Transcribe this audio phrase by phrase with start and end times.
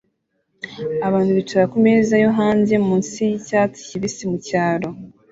[1.07, 4.87] Abantu bicara kumeza yo hanze munsi yicyatsi kibisi mucyaro